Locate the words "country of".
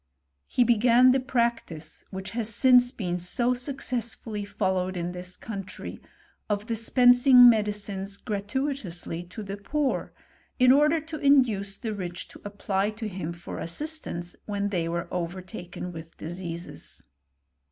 5.37-6.65